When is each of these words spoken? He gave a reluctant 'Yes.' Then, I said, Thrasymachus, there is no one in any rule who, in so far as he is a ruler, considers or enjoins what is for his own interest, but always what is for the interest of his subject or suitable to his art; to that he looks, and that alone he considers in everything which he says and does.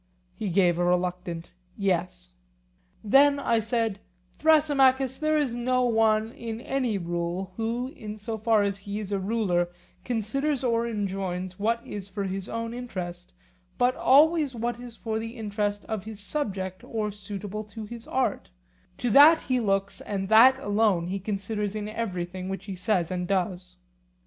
He 0.33 0.49
gave 0.49 0.79
a 0.79 0.83
reluctant 0.83 1.51
'Yes.' 1.77 2.31
Then, 3.03 3.37
I 3.39 3.59
said, 3.59 3.99
Thrasymachus, 4.39 5.19
there 5.19 5.37
is 5.37 5.53
no 5.53 5.83
one 5.83 6.31
in 6.31 6.59
any 6.59 6.97
rule 6.97 7.53
who, 7.55 7.89
in 7.89 8.17
so 8.17 8.39
far 8.39 8.63
as 8.63 8.79
he 8.79 8.99
is 8.99 9.11
a 9.11 9.19
ruler, 9.19 9.69
considers 10.03 10.63
or 10.63 10.87
enjoins 10.87 11.59
what 11.59 11.85
is 11.85 12.07
for 12.07 12.23
his 12.23 12.49
own 12.49 12.73
interest, 12.73 13.31
but 13.77 13.95
always 13.95 14.55
what 14.55 14.79
is 14.79 14.95
for 14.97 15.19
the 15.19 15.37
interest 15.37 15.85
of 15.85 16.05
his 16.05 16.19
subject 16.19 16.83
or 16.83 17.11
suitable 17.11 17.63
to 17.65 17.85
his 17.85 18.07
art; 18.07 18.49
to 18.97 19.11
that 19.11 19.41
he 19.41 19.59
looks, 19.59 20.01
and 20.01 20.29
that 20.29 20.57
alone 20.57 21.09
he 21.09 21.19
considers 21.19 21.75
in 21.75 21.87
everything 21.87 22.49
which 22.49 22.65
he 22.65 22.73
says 22.75 23.11
and 23.11 23.27
does. 23.27 23.75